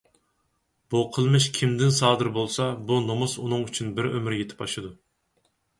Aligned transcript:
بۇ 0.93 1.01
قىلمىش 1.17 1.45
كىمدىن 1.59 1.93
سادىر 1.99 2.31
بولسا 2.39 2.67
بۇ 2.89 2.99
نومۇس 3.11 3.39
ئۇنىڭ 3.45 3.69
ئۈچۈن 3.69 3.97
بىر 4.01 4.13
ئۆمۈر 4.15 4.41
يېتىپ 4.43 4.67
ئاشىدۇ. 4.67 4.97